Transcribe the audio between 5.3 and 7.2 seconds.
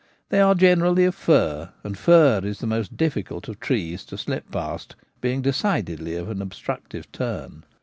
decidedly of an obstructive